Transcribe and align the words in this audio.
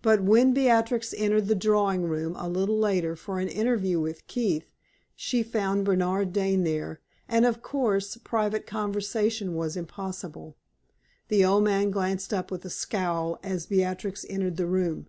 But 0.00 0.22
when 0.22 0.54
Beatrix 0.54 1.12
entered 1.14 1.46
the 1.46 1.54
drawing 1.54 2.04
room 2.04 2.34
a 2.36 2.48
little 2.48 2.78
later 2.78 3.14
for 3.14 3.38
an 3.38 3.48
interview 3.48 4.00
with 4.00 4.26
Keith, 4.26 4.70
she 5.14 5.42
found 5.42 5.84
Bernard 5.84 6.32
Dane 6.32 6.64
there, 6.64 7.00
and, 7.28 7.44
of 7.44 7.60
course, 7.60 8.16
private 8.16 8.66
conversation 8.66 9.54
was 9.54 9.76
impossible. 9.76 10.56
The 11.28 11.44
old 11.44 11.64
man 11.64 11.90
glanced 11.90 12.32
up 12.32 12.50
with 12.50 12.64
a 12.64 12.70
scowl 12.70 13.38
as 13.42 13.66
Beatrix 13.66 14.24
entered 14.30 14.56
the 14.56 14.64
room. 14.66 15.08